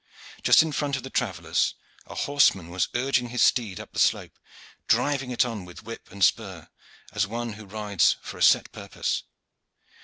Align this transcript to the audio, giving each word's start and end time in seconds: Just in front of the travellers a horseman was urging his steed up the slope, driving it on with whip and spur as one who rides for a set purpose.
Just 0.41 0.63
in 0.63 0.71
front 0.71 0.95
of 0.97 1.03
the 1.03 1.11
travellers 1.11 1.75
a 2.07 2.15
horseman 2.15 2.69
was 2.71 2.89
urging 2.95 3.29
his 3.29 3.43
steed 3.43 3.79
up 3.79 3.93
the 3.93 3.99
slope, 3.99 4.39
driving 4.87 5.29
it 5.29 5.45
on 5.45 5.63
with 5.63 5.83
whip 5.83 6.09
and 6.09 6.23
spur 6.23 6.69
as 7.13 7.27
one 7.27 7.53
who 7.53 7.65
rides 7.67 8.15
for 8.19 8.39
a 8.39 8.41
set 8.41 8.71
purpose. 8.71 9.21